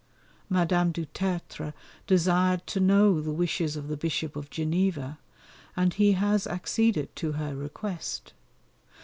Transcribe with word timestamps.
Madame 0.49 0.91
du 0.91 1.05
Tertre 1.05 1.75
desired 2.07 2.65
to 2.65 2.79
know 2.79 3.21
the 3.21 3.31
wishes 3.31 3.75
of 3.75 3.87
the 3.87 3.95
Bishop 3.95 4.35
of 4.35 4.49
Geneva, 4.49 5.19
and 5.75 5.93
he 5.93 6.13
has 6.13 6.47
acceded 6.47 7.15
to 7.15 7.33
her 7.33 7.55
request. 7.55 8.33